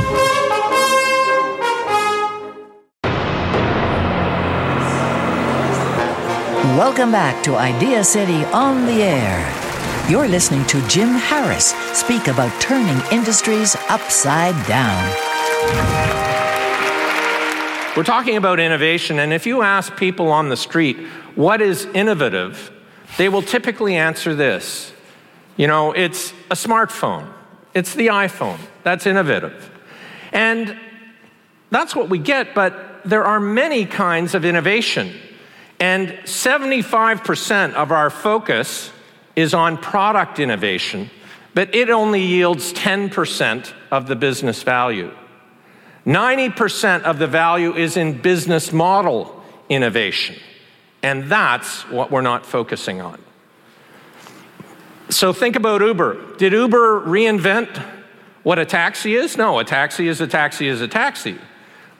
Welcome 6.78 7.12
back 7.12 7.44
to 7.44 7.56
Idea 7.56 8.02
City 8.02 8.46
on 8.46 8.86
the 8.86 9.02
Air. 9.02 10.10
You're 10.10 10.26
listening 10.26 10.66
to 10.68 10.80
Jim 10.88 11.10
Harris 11.10 11.74
speak 11.92 12.28
about 12.28 12.58
turning 12.62 12.98
industries 13.12 13.76
upside 13.90 14.54
down. 14.66 15.04
We're 17.94 18.04
talking 18.04 18.38
about 18.38 18.58
innovation, 18.58 19.18
and 19.18 19.34
if 19.34 19.44
you 19.44 19.60
ask 19.60 19.94
people 19.96 20.28
on 20.28 20.48
the 20.48 20.56
street 20.56 20.96
what 21.34 21.60
is 21.60 21.84
innovative, 21.92 22.72
they 23.18 23.28
will 23.28 23.42
typically 23.42 23.94
answer 23.94 24.34
this. 24.34 24.94
You 25.58 25.66
know, 25.66 25.92
it's 25.92 26.32
a 26.50 26.54
smartphone, 26.54 27.30
it's 27.74 27.94
the 27.94 28.06
iPhone. 28.06 28.58
That's 28.82 29.06
innovative. 29.06 29.70
And 30.32 30.74
that's 31.68 31.94
what 31.94 32.08
we 32.08 32.16
get, 32.16 32.54
but 32.54 33.02
there 33.04 33.24
are 33.24 33.40
many 33.40 33.84
kinds 33.84 34.34
of 34.34 34.46
innovation. 34.46 35.12
And 35.82 36.10
75% 36.10 37.72
of 37.74 37.90
our 37.90 38.08
focus 38.08 38.92
is 39.34 39.52
on 39.52 39.76
product 39.76 40.38
innovation, 40.38 41.10
but 41.54 41.74
it 41.74 41.90
only 41.90 42.22
yields 42.22 42.72
10% 42.72 43.72
of 43.90 44.06
the 44.06 44.14
business 44.14 44.62
value. 44.62 45.10
90% 46.06 47.02
of 47.02 47.18
the 47.18 47.26
value 47.26 47.74
is 47.74 47.96
in 47.96 48.22
business 48.22 48.72
model 48.72 49.42
innovation, 49.68 50.36
and 51.02 51.24
that's 51.24 51.82
what 51.90 52.12
we're 52.12 52.20
not 52.20 52.46
focusing 52.46 53.00
on. 53.00 53.20
So 55.08 55.32
think 55.32 55.56
about 55.56 55.80
Uber. 55.80 56.36
Did 56.36 56.52
Uber 56.52 57.00
reinvent 57.00 57.76
what 58.44 58.60
a 58.60 58.64
taxi 58.64 59.16
is? 59.16 59.36
No, 59.36 59.58
a 59.58 59.64
taxi 59.64 60.06
is 60.06 60.20
a 60.20 60.28
taxi 60.28 60.68
is 60.68 60.80
a 60.80 60.86
taxi. 60.86 61.38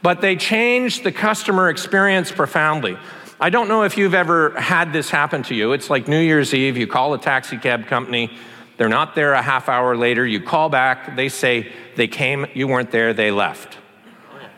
But 0.02 0.20
they 0.20 0.36
changed 0.36 1.02
the 1.02 1.12
customer 1.12 1.68
experience 1.68 2.30
profoundly. 2.30 2.96
I 3.42 3.50
don't 3.50 3.66
know 3.66 3.82
if 3.82 3.98
you've 3.98 4.14
ever 4.14 4.50
had 4.50 4.92
this 4.92 5.10
happen 5.10 5.42
to 5.44 5.54
you. 5.56 5.72
It's 5.72 5.90
like 5.90 6.06
New 6.06 6.20
Year's 6.20 6.54
Eve, 6.54 6.76
you 6.76 6.86
call 6.86 7.12
a 7.12 7.18
taxi 7.18 7.58
cab 7.58 7.88
company, 7.88 8.30
they're 8.76 8.88
not 8.88 9.16
there 9.16 9.32
a 9.32 9.42
half 9.42 9.68
hour 9.68 9.96
later, 9.96 10.24
you 10.24 10.40
call 10.40 10.68
back, 10.68 11.16
they 11.16 11.28
say 11.28 11.72
they 11.96 12.06
came, 12.06 12.46
you 12.54 12.68
weren't 12.68 12.92
there, 12.92 13.12
they 13.12 13.32
left. 13.32 13.78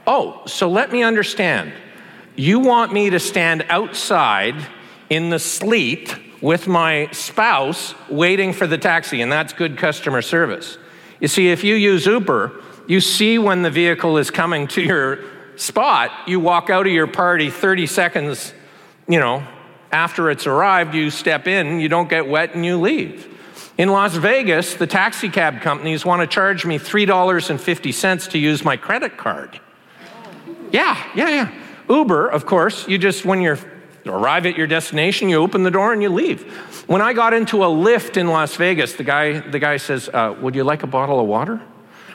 Oh, 0.07 0.43
so 0.45 0.69
let 0.69 0.93
me 0.93 1.03
understand. 1.03 1.73
You 2.37 2.59
want 2.59 2.93
me 2.93 3.09
to 3.09 3.19
stand 3.19 3.64
outside 3.71 4.55
in 5.09 5.31
the 5.31 5.38
sleet 5.38 6.14
with 6.43 6.69
my 6.69 7.09
spouse 7.11 7.95
waiting 8.11 8.53
for 8.53 8.67
the 8.67 8.76
taxi, 8.76 9.23
and 9.23 9.33
that's 9.33 9.55
good 9.55 9.79
customer 9.79 10.21
service. 10.21 10.76
You 11.21 11.29
see, 11.29 11.49
if 11.49 11.64
you 11.64 11.75
use 11.75 12.05
Uber, 12.05 12.53
you 12.87 13.00
see 13.00 13.38
when 13.38 13.62
the 13.62 13.71
vehicle 13.71 14.19
is 14.19 14.31
coming 14.31 14.67
to 14.69 14.83
your 14.83 15.21
spot, 15.57 16.11
you 16.26 16.38
walk 16.38 16.69
out 16.69 16.87
of 16.87 16.93
your 16.93 17.07
party 17.07 17.49
30 17.49 17.87
seconds 17.87 18.53
you 19.09 19.19
know, 19.19 19.47
after 19.93 20.31
it's 20.31 20.47
arrived, 20.47 20.95
you 20.95 21.11
step 21.11 21.47
in, 21.47 21.81
you 21.81 21.89
don't 21.89 22.09
get 22.09 22.27
wet, 22.27 22.55
and 22.55 22.65
you 22.65 22.81
leave. 22.81 23.31
In 23.77 23.89
Las 23.89 24.15
Vegas, 24.15 24.75
the 24.75 24.87
taxi 24.87 25.29
cab 25.29 25.61
companies 25.61 26.05
want 26.05 26.21
to 26.21 26.27
charge 26.27 26.65
me 26.65 26.79
$3.50 26.79 28.31
to 28.31 28.39
use 28.39 28.65
my 28.65 28.77
credit 28.77 29.17
card. 29.17 29.61
Yeah, 30.71 31.01
yeah, 31.15 31.29
yeah. 31.29 31.53
Uber, 31.89 32.29
of 32.29 32.47
course, 32.47 32.89
you 32.89 32.99
just, 32.99 33.25
when 33.25 33.41
you 33.41 33.57
arrive 34.07 34.47
at 34.47 34.57
your 34.57 34.67
destination, 34.67 35.29
you 35.29 35.37
open 35.37 35.63
the 35.63 35.71
door 35.71 35.93
and 35.93 36.03
you 36.03 36.09
leave. 36.09 36.43
When 36.89 37.03
I 37.03 37.13
got 37.13 37.35
into 37.35 37.65
a 37.65 37.67
Lyft 37.67 38.17
in 38.17 38.29
Las 38.29 38.57
Vegas, 38.57 38.95
the 38.95 39.05
guy, 39.05 39.41
the 39.41 39.59
guy 39.59 39.77
says, 39.77 40.09
uh, 40.09 40.37
Would 40.41 40.55
you 40.55 40.65
like 40.65 40.83
a 40.83 40.87
bottle 40.87 41.21
of 41.21 41.27
water? 41.27 41.61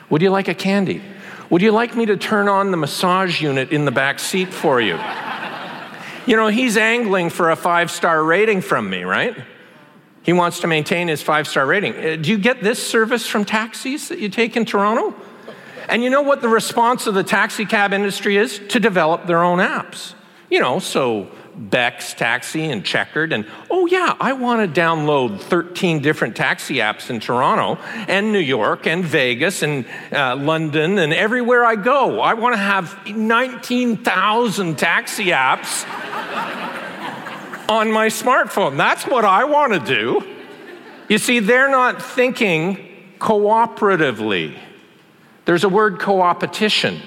Would 0.08 0.22
you 0.22 0.30
like 0.30 0.48
a 0.48 0.54
candy? 0.54 1.02
Would 1.50 1.62
you 1.62 1.72
like 1.72 1.96
me 1.96 2.06
to 2.06 2.16
turn 2.16 2.48
on 2.48 2.70
the 2.70 2.76
massage 2.76 3.40
unit 3.40 3.70
in 3.70 3.84
the 3.84 3.90
back 3.90 4.18
seat 4.18 4.52
for 4.52 4.80
you? 4.80 4.98
You 6.26 6.36
know, 6.36 6.48
he's 6.48 6.76
angling 6.76 7.30
for 7.30 7.50
a 7.50 7.56
five 7.56 7.90
star 7.90 8.22
rating 8.22 8.60
from 8.60 8.88
me, 8.90 9.04
right? 9.04 9.36
He 10.22 10.32
wants 10.32 10.60
to 10.60 10.66
maintain 10.66 11.08
his 11.08 11.22
five 11.22 11.48
star 11.48 11.66
rating. 11.66 11.94
Uh, 11.94 12.16
do 12.16 12.30
you 12.30 12.38
get 12.38 12.62
this 12.62 12.84
service 12.84 13.26
from 13.26 13.44
taxis 13.44 14.08
that 14.08 14.18
you 14.18 14.28
take 14.28 14.56
in 14.56 14.64
Toronto? 14.64 15.14
And 15.88 16.04
you 16.04 16.10
know 16.10 16.22
what 16.22 16.40
the 16.40 16.48
response 16.48 17.06
of 17.06 17.14
the 17.14 17.24
taxi 17.24 17.64
cab 17.64 17.92
industry 17.92 18.36
is? 18.36 18.60
To 18.68 18.78
develop 18.78 19.26
their 19.26 19.42
own 19.42 19.58
apps. 19.58 20.14
You 20.50 20.60
know, 20.60 20.78
so 20.78 21.28
Beck's 21.56 22.14
Taxi 22.14 22.70
and 22.70 22.84
Checkered, 22.84 23.32
and 23.32 23.46
oh 23.70 23.86
yeah, 23.86 24.16
I 24.20 24.32
want 24.32 24.74
to 24.74 24.80
download 24.80 25.40
13 25.40 26.00
different 26.00 26.36
taxi 26.36 26.76
apps 26.76 27.10
in 27.10 27.20
Toronto 27.20 27.80
and 28.08 28.32
New 28.32 28.38
York 28.38 28.86
and 28.86 29.04
Vegas 29.04 29.62
and 29.62 29.84
uh, 30.12 30.36
London 30.36 30.98
and 30.98 31.12
everywhere 31.12 31.64
I 31.64 31.76
go. 31.76 32.20
I 32.20 32.34
want 32.34 32.54
to 32.54 32.60
have 32.60 33.06
19,000 33.06 34.78
taxi 34.78 35.26
apps 35.26 35.86
on 37.68 37.92
my 37.92 38.08
smartphone. 38.08 38.76
That's 38.76 39.06
what 39.06 39.24
I 39.24 39.44
want 39.44 39.72
to 39.72 39.80
do. 39.80 40.26
You 41.08 41.18
see, 41.18 41.40
they're 41.40 41.70
not 41.70 42.02
thinking 42.02 42.78
cooperatively. 43.18 44.56
There's 45.44 45.64
a 45.64 45.68
word 45.68 45.98
coopetition. 45.98 47.00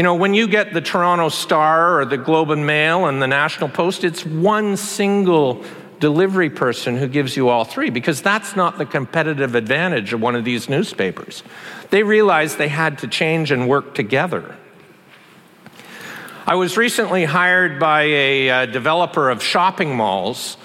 You 0.00 0.04
know, 0.04 0.14
when 0.14 0.32
you 0.32 0.48
get 0.48 0.72
the 0.72 0.80
Toronto 0.80 1.28
Star 1.28 2.00
or 2.00 2.06
the 2.06 2.16
Globe 2.16 2.50
and 2.52 2.66
Mail 2.66 3.04
and 3.04 3.20
the 3.20 3.26
National 3.26 3.68
Post, 3.68 4.02
it's 4.02 4.24
one 4.24 4.78
single 4.78 5.62
delivery 5.98 6.48
person 6.48 6.96
who 6.96 7.06
gives 7.06 7.36
you 7.36 7.50
all 7.50 7.66
three 7.66 7.90
because 7.90 8.22
that's 8.22 8.56
not 8.56 8.78
the 8.78 8.86
competitive 8.86 9.54
advantage 9.54 10.14
of 10.14 10.22
one 10.22 10.34
of 10.34 10.42
these 10.42 10.70
newspapers. 10.70 11.42
They 11.90 12.02
realized 12.02 12.56
they 12.56 12.68
had 12.68 13.00
to 13.00 13.08
change 13.08 13.50
and 13.50 13.68
work 13.68 13.94
together. 13.94 14.56
I 16.46 16.54
was 16.54 16.78
recently 16.78 17.26
hired 17.26 17.78
by 17.78 18.04
a 18.04 18.48
uh, 18.48 18.66
developer 18.72 19.28
of 19.28 19.42
shopping 19.42 19.94
malls. 19.94 20.56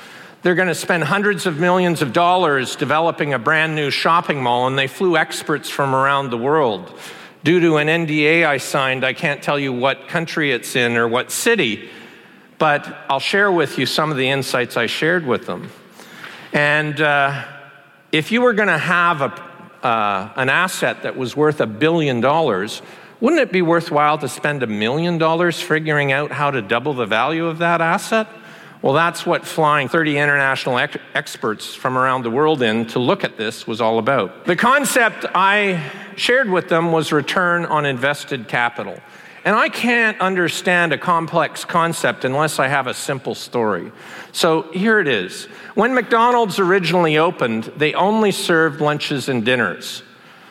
They're 0.43 0.55
going 0.55 0.69
to 0.69 0.75
spend 0.75 1.03
hundreds 1.03 1.45
of 1.45 1.59
millions 1.59 2.01
of 2.01 2.13
dollars 2.13 2.77
developing 2.77 3.33
a 3.33 3.39
brand 3.39 3.75
new 3.75 3.91
shopping 3.91 4.41
mall, 4.41 4.65
and 4.67 4.79
they 4.79 4.87
flew 4.87 5.17
experts 5.17 5.69
from 5.69 5.93
around 5.93 6.29
the 6.29 6.37
world. 6.37 6.97
Due 7.45 7.59
to 7.59 7.77
an 7.77 7.87
NDA 7.87 8.43
I 8.43 8.57
signed, 8.57 9.05
I 9.05 9.13
can't 9.13 9.39
tell 9.39 9.59
you 9.59 9.71
what 9.71 10.07
country 10.07 10.51
it's 10.51 10.75
in 10.75 10.97
or 10.97 11.07
what 11.07 11.29
city, 11.29 11.91
but 12.57 13.05
I'll 13.07 13.19
share 13.19 13.51
with 13.51 13.77
you 13.77 13.85
some 13.85 14.09
of 14.09 14.17
the 14.17 14.27
insights 14.27 14.77
I 14.77 14.87
shared 14.87 15.27
with 15.27 15.45
them. 15.45 15.69
And 16.53 16.99
uh, 16.99 17.45
if 18.11 18.31
you 18.31 18.41
were 18.41 18.53
going 18.53 18.69
to 18.69 18.79
have 18.79 19.21
a, 19.21 19.85
uh, 19.85 20.33
an 20.37 20.49
asset 20.49 21.03
that 21.03 21.17
was 21.17 21.37
worth 21.37 21.61
a 21.61 21.67
billion 21.67 22.19
dollars, 22.19 22.81
wouldn't 23.21 23.39
it 23.39 23.51
be 23.51 23.61
worthwhile 23.61 24.17
to 24.17 24.27
spend 24.27 24.63
a 24.63 24.67
million 24.67 25.19
dollars 25.19 25.61
figuring 25.61 26.11
out 26.11 26.31
how 26.31 26.49
to 26.49 26.63
double 26.63 26.95
the 26.95 27.05
value 27.05 27.45
of 27.45 27.59
that 27.59 27.79
asset? 27.79 28.27
Well, 28.85 28.93
that's 28.93 29.25
what 29.25 29.47
flying 29.47 29.87
30 29.87 30.19
international 30.19 30.77
ex- 30.77 30.97
experts 31.15 31.73
from 31.73 31.97
around 31.97 32.21
the 32.21 32.29
world 32.29 32.61
in 32.61 32.85
to 32.89 32.99
look 32.99 33.23
at 33.23 33.35
this 33.35 33.65
was 33.65 33.81
all 33.81 33.97
about. 33.97 34.45
The 34.45 34.55
concept 34.55 35.25
I 35.33 35.91
shared 36.17 36.51
with 36.51 36.69
them 36.69 36.91
was 36.91 37.11
return 37.11 37.65
on 37.65 37.87
invested 37.87 38.47
capital. 38.47 38.99
And 39.43 39.55
I 39.55 39.69
can't 39.69 40.21
understand 40.21 40.93
a 40.93 40.99
complex 40.99 41.65
concept 41.65 42.25
unless 42.25 42.59
I 42.59 42.67
have 42.67 42.85
a 42.85 42.93
simple 42.93 43.33
story. 43.33 43.91
So 44.33 44.71
here 44.71 44.99
it 44.99 45.07
is. 45.07 45.45
When 45.73 45.95
McDonald's 45.95 46.59
originally 46.59 47.17
opened, 47.17 47.63
they 47.77 47.95
only 47.95 48.31
served 48.31 48.81
lunches 48.81 49.29
and 49.29 49.43
dinners. 49.43 50.03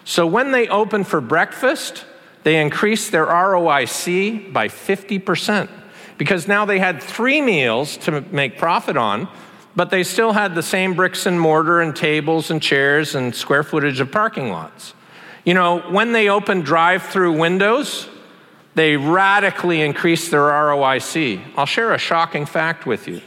So 0.05 0.26
when 0.26 0.50
they 0.50 0.67
opened 0.67 1.07
for 1.07 1.21
breakfast, 1.21 2.05
they 2.43 2.61
increased 2.61 3.12
their 3.12 3.26
ROIC 3.26 4.53
by 4.53 4.67
50% 4.67 5.69
because 6.18 6.47
now 6.47 6.64
they 6.64 6.78
had 6.78 7.02
three 7.02 7.40
meals 7.40 7.97
to 7.99 8.21
make 8.30 8.59
profit 8.59 8.97
on, 8.97 9.28
but 9.76 9.90
they 9.90 10.04
still 10.04 10.33
had 10.33 10.54
the 10.54 10.62
same 10.62 10.94
bricks 10.94 11.26
and 11.26 11.40
mortar 11.40 11.80
and 11.80 11.94
tables 11.97 12.50
and 12.50 12.62
chairs 12.62 13.14
and 13.14 13.35
square 13.35 13.62
footage 13.62 14.00
of 14.00 14.12
parking 14.12 14.50
lots. 14.50 14.94
You 15.44 15.54
know, 15.54 15.80
when 15.80 16.12
they 16.12 16.28
opened 16.28 16.64
drive 16.64 17.02
through 17.02 17.38
windows, 17.38 18.09
they 18.75 18.97
radically 18.97 19.83
increased 19.83 20.30
their 20.30 20.42
ROIC. 20.42 21.42
I'll 21.56 21.66
share 21.66 21.92
a 21.92 21.99
shocking 21.99 22.47
fact 22.47 22.87
with 22.87 23.06
you. 23.06 23.21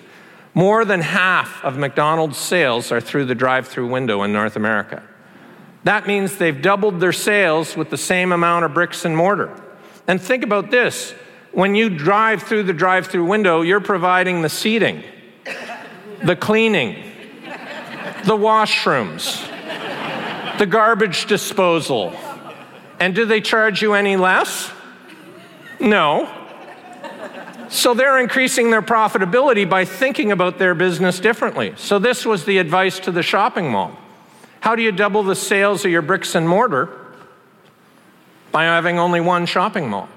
More 0.53 0.86
than 0.86 1.01
half 1.01 1.63
of 1.63 1.77
McDonald's 1.77 2.38
sales 2.38 2.91
are 2.91 3.00
through 3.00 3.25
the 3.25 3.36
drive 3.36 3.67
through 3.67 3.88
window 3.88 4.24
in 4.24 4.34
North 4.34 4.56
America. 4.56 5.03
That 5.84 6.08
means 6.08 6.38
they've 6.38 6.62
doubled 6.62 7.00
their 7.00 7.13
sales 7.13 7.77
with 7.77 7.89
the 7.91 7.98
same 7.98 8.32
amount 8.32 8.65
of 8.65 8.74
bricks 8.74 9.06
and 9.06 9.15
mortar. 9.15 9.51
And 10.08 10.20
think 10.20 10.44
about 10.44 10.72
this 10.72 11.13
when 11.51 11.75
you 11.75 11.89
drive 11.89 12.44
through 12.44 12.63
the 12.63 12.74
drive 12.74 13.08
through 13.08 13.25
window, 13.25 13.62
you're 13.62 13.82
providing 13.82 14.42
the 14.42 14.50
seating, 14.50 15.04
the 16.24 16.36
cleaning, 16.36 17.04
the 18.25 18.38
washrooms, 18.38 19.48
the 20.58 20.66
garbage 20.66 21.25
disposal. 21.25 22.13
And 23.00 23.16
do 23.16 23.25
they 23.25 23.42
charge 23.42 23.82
you 23.82 23.94
any 23.94 24.18
less? 24.18 24.72
No. 25.80 26.34
So 27.70 27.94
they're 27.94 28.20
increasing 28.20 28.72
their 28.72 28.82
profitability 28.82 29.70
by 29.70 29.86
thinking 29.86 30.32
about 30.32 30.58
their 30.58 30.74
business 30.74 31.20
differently. 31.20 31.74
So 31.77 32.00
this 32.00 32.25
was 32.25 32.46
the 32.46 32.58
advice 32.60 33.00
to 33.00 33.12
the 33.12 33.24
shopping 33.24 33.72
mall. 33.72 33.98
How 34.62 34.75
do 34.75 34.82
you 34.82 34.92
double 34.92 35.24
the 35.24 35.36
sales 35.36 35.86
of 35.86 35.92
your 35.92 36.01
bricks 36.01 36.36
and 36.36 36.48
mortar? 36.48 36.89
By 38.51 38.63
having 38.63 38.98
only 38.98 39.22
one 39.22 39.46
shopping 39.46 39.89
mall. 39.89 40.10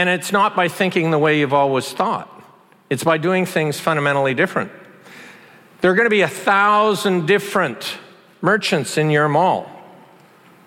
And 0.00 0.08
it's 0.08 0.32
not 0.32 0.56
by 0.56 0.68
thinking 0.68 1.10
the 1.10 1.18
way 1.18 1.40
you've 1.40 1.52
always 1.52 1.92
thought, 1.92 2.26
it's 2.88 3.04
by 3.04 3.18
doing 3.18 3.44
things 3.44 3.78
fundamentally 3.78 4.32
different. 4.32 4.72
There 5.82 5.90
are 5.90 5.94
going 5.94 6.06
to 6.06 6.10
be 6.10 6.22
a 6.22 6.26
thousand 6.26 7.26
different 7.26 7.98
merchants 8.40 8.96
in 8.96 9.10
your 9.10 9.28
mall. 9.28 9.70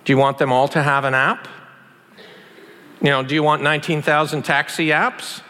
Do 0.06 0.14
you 0.14 0.18
want 0.18 0.38
them 0.38 0.52
all 0.52 0.68
to 0.68 0.84
have 0.84 1.04
an 1.04 1.16
app? 1.16 1.48
You 3.02 3.10
know, 3.10 3.24
do 3.24 3.34
you 3.34 3.42
want 3.42 3.64
19,000 3.64 4.44
taxi 4.44 4.90
apps? 4.90 5.42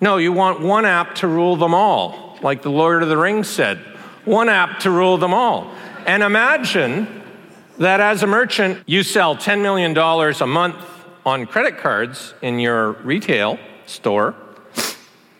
No, 0.00 0.16
you 0.16 0.32
want 0.32 0.58
one 0.60 0.84
app 0.84 1.14
to 1.16 1.28
rule 1.28 1.54
them 1.54 1.72
all, 1.72 2.36
like 2.42 2.62
the 2.62 2.70
Lord 2.72 3.00
of 3.04 3.08
the 3.08 3.16
Rings 3.16 3.48
said. 3.48 3.78
One 4.24 4.48
app 4.48 4.80
to 4.80 4.90
rule 4.90 5.18
them 5.18 5.32
all. 5.32 5.72
And 6.04 6.24
imagine 6.24 7.22
that 7.78 8.00
as 8.00 8.24
a 8.24 8.26
merchant, 8.26 8.82
you 8.86 9.04
sell 9.04 9.36
$10 9.36 9.62
million 9.62 9.96
a 9.96 10.46
month 10.48 10.84
on 11.30 11.46
credit 11.46 11.78
cards 11.78 12.34
in 12.42 12.58
your 12.58 12.90
retail 13.04 13.56
store, 13.86 14.34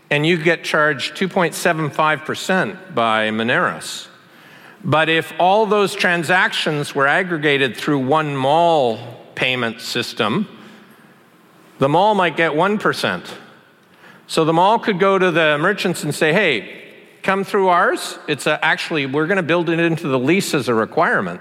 and 0.08 0.24
you 0.24 0.40
get 0.40 0.62
charged 0.62 1.16
2.75% 1.16 2.94
by 2.94 3.28
Moneris. 3.30 4.06
But 4.84 5.08
if 5.08 5.32
all 5.40 5.66
those 5.66 5.96
transactions 5.96 6.94
were 6.94 7.08
aggregated 7.08 7.76
through 7.76 7.98
one 8.06 8.36
mall 8.36 8.98
payment 9.34 9.80
system, 9.80 10.46
the 11.80 11.88
mall 11.88 12.14
might 12.14 12.36
get 12.36 12.52
1%. 12.52 13.28
So 14.28 14.44
the 14.44 14.52
mall 14.52 14.78
could 14.78 15.00
go 15.00 15.18
to 15.18 15.32
the 15.32 15.58
merchants 15.58 16.04
and 16.04 16.14
say, 16.14 16.32
hey, 16.32 16.84
come 17.24 17.42
through 17.42 17.66
ours. 17.66 18.16
It's 18.28 18.46
a, 18.46 18.64
actually, 18.64 19.06
we're 19.06 19.26
going 19.26 19.38
to 19.38 19.42
build 19.42 19.68
it 19.68 19.80
into 19.80 20.06
the 20.06 20.20
lease 20.20 20.54
as 20.54 20.68
a 20.68 20.74
requirement. 20.74 21.40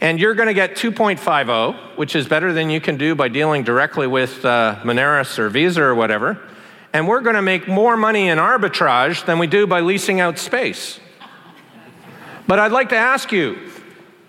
And 0.00 0.20
you're 0.20 0.34
going 0.34 0.46
to 0.46 0.54
get 0.54 0.76
2.50, 0.76 1.96
which 1.96 2.14
is 2.14 2.28
better 2.28 2.52
than 2.52 2.70
you 2.70 2.80
can 2.80 2.96
do 2.96 3.14
by 3.14 3.28
dealing 3.28 3.64
directly 3.64 4.06
with 4.06 4.44
uh, 4.44 4.76
Moneris 4.82 5.38
or 5.38 5.48
Visa 5.48 5.82
or 5.82 5.94
whatever. 5.94 6.40
And 6.92 7.08
we're 7.08 7.20
going 7.20 7.36
to 7.36 7.42
make 7.42 7.66
more 7.66 7.96
money 7.96 8.28
in 8.28 8.38
arbitrage 8.38 9.26
than 9.26 9.38
we 9.38 9.46
do 9.46 9.66
by 9.66 9.80
leasing 9.80 10.20
out 10.20 10.38
space. 10.38 11.00
But 12.46 12.58
I'd 12.58 12.72
like 12.72 12.90
to 12.90 12.96
ask 12.96 13.32
you 13.32 13.58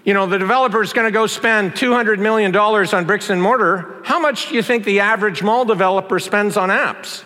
you 0.10 0.13
know, 0.13 0.25
the 0.25 0.39
developer 0.39 0.82
is 0.82 0.93
going 0.93 1.05
to 1.05 1.12
go 1.12 1.27
spend 1.27 1.73
$200 1.73 2.19
million 2.19 2.55
on 2.55 3.05
bricks 3.05 3.29
and 3.29 3.39
mortar. 3.39 4.01
How 4.03 4.19
much 4.19 4.49
do 4.49 4.55
you 4.55 4.63
think 4.63 4.84
the 4.84 5.01
average 5.01 5.43
mall 5.43 5.65
developer 5.65 6.19
spends 6.19 6.58
on 6.58 6.69
apps? 6.69 7.23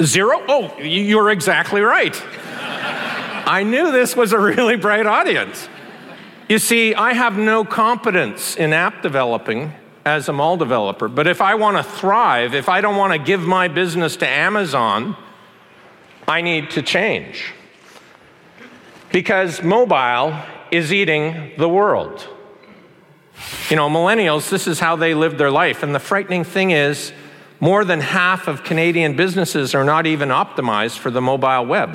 Zero? 0.00 0.44
Oh, 0.46 0.78
you're 0.78 1.30
exactly 1.30 1.80
right. 1.80 2.14
I 3.46 3.64
knew 3.64 3.90
this 3.90 4.14
was 4.14 4.32
a 4.32 4.38
really 4.38 4.76
bright 4.76 5.06
audience. 5.06 5.68
You 6.50 6.58
see, 6.58 6.96
I 6.96 7.12
have 7.12 7.38
no 7.38 7.64
competence 7.64 8.56
in 8.56 8.72
app 8.72 9.02
developing 9.02 9.72
as 10.04 10.28
a 10.28 10.32
mall 10.32 10.56
developer, 10.56 11.06
but 11.06 11.28
if 11.28 11.40
I 11.40 11.54
want 11.54 11.76
to 11.76 11.84
thrive, 11.84 12.56
if 12.56 12.68
I 12.68 12.80
don't 12.80 12.96
want 12.96 13.12
to 13.12 13.20
give 13.20 13.40
my 13.40 13.68
business 13.68 14.16
to 14.16 14.26
Amazon, 14.26 15.16
I 16.26 16.40
need 16.40 16.70
to 16.70 16.82
change. 16.82 17.52
Because 19.12 19.62
mobile 19.62 20.36
is 20.72 20.92
eating 20.92 21.52
the 21.56 21.68
world. 21.68 22.26
You 23.68 23.76
know, 23.76 23.88
millennials, 23.88 24.50
this 24.50 24.66
is 24.66 24.80
how 24.80 24.96
they 24.96 25.14
live 25.14 25.38
their 25.38 25.52
life. 25.52 25.84
And 25.84 25.94
the 25.94 26.00
frightening 26.00 26.42
thing 26.42 26.72
is, 26.72 27.12
more 27.60 27.84
than 27.84 28.00
half 28.00 28.48
of 28.48 28.64
Canadian 28.64 29.14
businesses 29.14 29.72
are 29.72 29.84
not 29.84 30.04
even 30.04 30.30
optimized 30.30 30.98
for 30.98 31.12
the 31.12 31.20
mobile 31.22 31.64
web. 31.66 31.92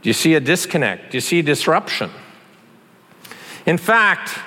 Do 0.00 0.08
you 0.08 0.14
see 0.14 0.32
a 0.32 0.40
disconnect? 0.40 1.10
Do 1.10 1.18
you 1.18 1.20
see 1.20 1.42
disruption? 1.42 2.10
In 3.66 3.78
fact, 3.78 4.38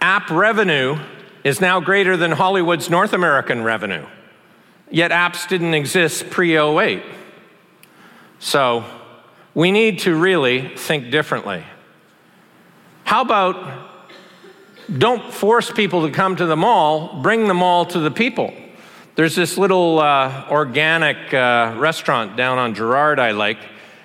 app 0.00 0.30
revenue 0.30 0.98
is 1.44 1.60
now 1.60 1.78
greater 1.80 2.16
than 2.16 2.32
Hollywood's 2.32 2.90
North 2.90 3.12
American 3.12 3.62
revenue. 3.62 4.04
Yet 4.90 5.12
apps 5.12 5.48
didn't 5.48 5.74
exist 5.74 6.28
pre 6.28 6.58
08. 6.58 7.04
So 8.40 8.84
we 9.54 9.70
need 9.70 10.00
to 10.00 10.14
really 10.14 10.76
think 10.76 11.10
differently. 11.10 11.62
How 13.04 13.22
about 13.22 13.90
don't 14.96 15.32
force 15.32 15.70
people 15.70 16.06
to 16.06 16.12
come 16.12 16.36
to 16.36 16.46
the 16.46 16.56
mall, 16.56 17.22
bring 17.22 17.46
the 17.46 17.54
mall 17.54 17.86
to 17.86 18.00
the 18.00 18.10
people? 18.10 18.52
There's 19.14 19.36
this 19.36 19.56
little 19.58 19.98
uh, 19.98 20.46
organic 20.50 21.32
uh, 21.32 21.74
restaurant 21.76 22.36
down 22.36 22.58
on 22.58 22.74
Gerrard 22.74 23.18
I 23.18 23.32
like, 23.32 23.58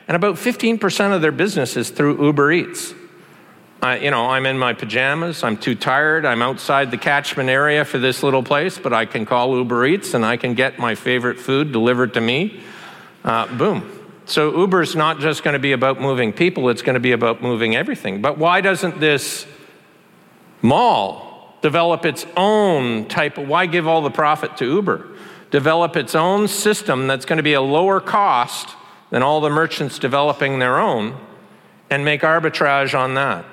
and 0.08 0.16
about 0.16 0.36
15% 0.36 1.16
of 1.16 1.22
their 1.22 1.32
business 1.32 1.78
is 1.78 1.90
through 1.90 2.24
Uber 2.24 2.52
Eats. 2.52 2.94
I, 3.84 3.98
you 3.98 4.12
know, 4.12 4.30
I'm 4.30 4.46
in 4.46 4.58
my 4.58 4.72
pajamas. 4.72 5.44
I'm 5.44 5.58
too 5.58 5.76
tired. 5.76 6.26
I'm 6.26 6.42
outside 6.42 6.90
the 6.90 6.98
catchment 6.98 7.50
area 7.50 7.84
for 7.84 7.98
this 7.98 8.24
little 8.24 8.42
place, 8.42 8.78
but 8.78 8.94
I 8.94 9.06
can 9.06 9.26
call 9.26 9.58
Uber 9.58 9.86
Eats 9.86 10.14
and 10.14 10.26
I 10.26 10.38
can 10.38 10.54
get 10.54 10.80
my 10.80 10.96
favorite 10.96 11.38
food 11.38 11.74
delivered 11.74 12.14
to 12.14 12.22
me. 12.22 12.62
Uh, 13.26 13.46
boom. 13.58 14.00
So 14.26 14.58
Uber's 14.58 14.96
not 14.96 15.20
just 15.20 15.44
going 15.44 15.56
to 15.56 15.60
be 15.60 15.74
about 15.74 16.00
moving 16.00 16.32
people, 16.32 16.70
it's 16.70 16.82
going 16.82 16.94
to 16.94 17.02
be 17.02 17.12
about 17.12 17.42
moving 17.42 17.76
everything. 17.76 18.22
But 18.22 18.38
why 18.38 18.62
doesn't 18.62 19.02
this 19.02 19.46
mall 20.62 21.58
develop 21.62 22.06
its 22.06 22.26
own 22.38 23.10
type 23.10 23.38
of, 23.38 23.50
why 23.50 23.66
give 23.66 23.86
all 23.86 24.02
the 24.02 24.12
profit 24.12 24.56
to 24.58 24.66
Uber? 24.66 25.06
Develop 25.52 25.98
its 25.98 26.16
own 26.16 26.48
system 26.48 27.08
that's 27.08 27.26
going 27.26 27.36
to 27.36 27.44
be 27.44 27.52
a 27.52 27.62
lower 27.62 28.00
cost 28.00 28.70
than 29.10 29.22
all 29.22 29.42
the 29.42 29.50
merchants 29.50 30.00
developing 30.00 30.60
their 30.60 30.80
own 30.80 31.18
and 31.90 32.06
make 32.06 32.22
arbitrage 32.22 32.98
on 32.98 33.16
that. 33.16 33.44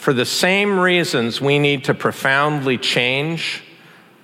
For 0.00 0.14
the 0.14 0.24
same 0.24 0.80
reasons 0.80 1.42
we 1.42 1.58
need 1.58 1.84
to 1.84 1.92
profoundly 1.92 2.78
change 2.78 3.62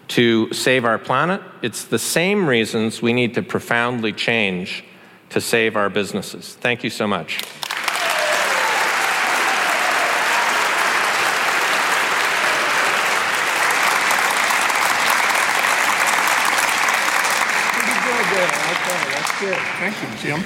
to 0.09 0.51
save 0.51 0.87
our 0.87 0.99
planet, 0.99 1.43
it's 1.61 1.85
the 1.85 1.99
same 1.99 2.49
reasons 2.49 3.03
we 3.03 3.13
need 3.13 3.35
to 3.35 3.43
profoundly 3.43 4.15
change 4.15 4.85
to 5.29 5.39
save 5.39 5.77
our 5.77 5.91
businesses. 5.91 6.55
Thank 6.55 6.83
you 6.83 6.89
so 6.89 7.07
much. 7.07 7.43
Thank 19.79 20.03
you, 20.03 20.09
Jim. 20.17 20.43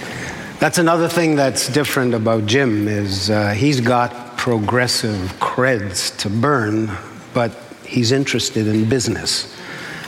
That's 0.59 0.79
another 0.79 1.09
thing 1.09 1.37
that's 1.37 1.69
different 1.69 2.15
about 2.15 2.47
Jim 2.47 2.89
is 2.89 3.31
uh, 3.31 3.51
he's 3.51 3.81
got 3.81 4.30
progressive 4.41 5.39
creds 5.39 6.17
to 6.17 6.31
burn, 6.31 6.91
but 7.35 7.53
he's 7.85 8.11
interested 8.11 8.67
in 8.67 8.89
business. 8.89 9.55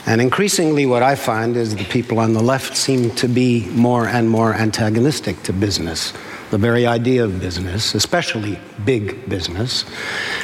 And 0.07 0.19
increasingly, 0.19 0.87
what 0.87 1.03
I 1.03 1.13
find 1.13 1.55
is 1.55 1.75
the 1.75 1.85
people 1.85 2.17
on 2.17 2.33
the 2.33 2.41
left 2.41 2.75
seem 2.75 3.11
to 3.11 3.27
be 3.27 3.67
more 3.73 4.07
and 4.07 4.27
more 4.27 4.55
antagonistic 4.55 5.43
to 5.43 5.53
business, 5.53 6.13
the 6.49 6.57
very 6.57 6.87
idea 6.87 7.23
of 7.23 7.39
business, 7.39 7.93
especially 7.93 8.57
big 8.85 9.29
business. 9.29 9.85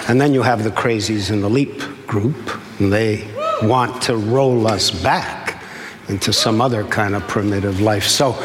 And 0.07 0.21
then 0.21 0.35
you 0.35 0.43
have 0.43 0.63
the 0.63 0.69
crazies 0.69 1.31
in 1.31 1.41
the 1.41 1.49
LEAP 1.49 1.79
group, 2.05 2.59
and 2.79 2.93
they 2.93 3.27
want 3.63 4.03
to 4.03 4.17
roll 4.17 4.67
us 4.67 4.91
back 4.91 5.63
into 6.09 6.31
some 6.31 6.61
other 6.61 6.83
kind 6.83 7.15
of 7.15 7.27
primitive 7.27 7.81
life. 7.81 8.05
So 8.05 8.37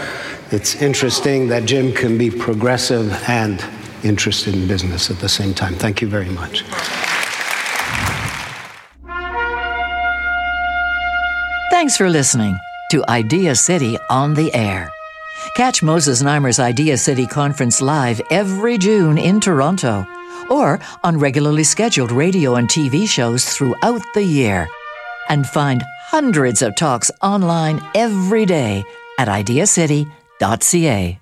it's 0.51 0.81
interesting 0.81 1.49
that 1.49 1.67
Jim 1.67 1.93
can 1.93 2.17
be 2.17 2.31
progressive 2.31 3.13
and 3.29 3.63
interested 4.05 4.55
in 4.55 4.69
business 4.69 5.11
at 5.11 5.19
the 5.19 5.29
same 5.29 5.55
time. 5.55 5.75
Thank 5.75 6.03
you 6.03 6.09
very 6.09 6.29
much. 6.29 6.65
Thanks 11.71 11.97
for 11.97 12.09
listening 12.09 12.57
to 12.91 13.05
Idea 13.09 13.55
City 13.55 13.99
on 14.09 14.35
the 14.35 14.55
Air. 14.55 14.91
Catch 15.57 15.83
Moses 15.83 16.23
Znaimer's 16.23 16.59
Idea 16.59 16.97
City 16.97 17.27
Conference 17.27 17.81
live 17.81 18.21
every 18.31 18.79
June 18.79 19.19
in 19.19 19.41
Toronto 19.41 20.07
or 20.51 20.81
on 21.03 21.19
regularly 21.19 21.65
scheduled 21.65 22.13
radio 22.13 22.57
and 22.57 22.69
TV 22.69 23.09
shows 23.09 23.45
throughout 23.45 24.03
the 24.15 24.23
year. 24.23 24.69
And 25.29 25.47
find 25.47 25.83
hundreds 26.07 26.63
of 26.63 26.77
talks 26.77 27.11
online 27.23 27.81
every 27.95 28.47
day 28.47 28.85
at 29.19 29.29
ideacity.ca. 29.29 31.19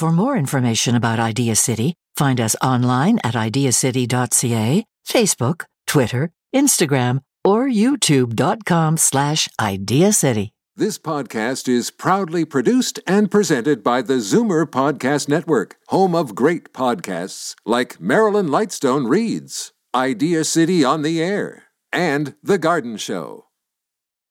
For 0.00 0.10
more 0.10 0.34
information 0.34 0.94
about 0.94 1.18
Idea 1.18 1.54
City, 1.54 1.92
find 2.16 2.40
us 2.40 2.56
online 2.62 3.18
at 3.22 3.36
ideacity.ca, 3.36 4.84
Facebook, 5.06 5.64
Twitter, 5.86 6.30
Instagram, 6.54 7.20
or 7.44 7.68
youtube.com 7.68 8.96
slash 8.96 9.46
ideacity. 9.60 10.52
This 10.74 10.98
podcast 10.98 11.68
is 11.68 11.90
proudly 11.90 12.46
produced 12.46 12.98
and 13.06 13.30
presented 13.30 13.84
by 13.84 14.00
the 14.00 14.22
Zoomer 14.22 14.64
Podcast 14.64 15.28
Network, 15.28 15.76
home 15.88 16.14
of 16.14 16.34
great 16.34 16.72
podcasts 16.72 17.54
like 17.66 18.00
Marilyn 18.00 18.48
Lightstone 18.48 19.06
Reads, 19.06 19.72
Idea 19.94 20.44
City 20.44 20.82
on 20.82 21.02
the 21.02 21.22
Air, 21.22 21.64
and 21.92 22.36
The 22.42 22.56
Garden 22.56 22.96
Show. 22.96 23.49